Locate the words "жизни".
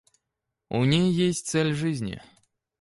1.75-2.23